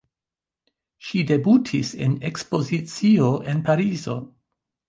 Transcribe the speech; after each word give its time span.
Ŝi 1.09 1.21
debutis 1.33 1.93
en 2.07 2.17
ekspozicio 2.31 3.31
en 3.55 3.63
Parizo. 3.69 4.21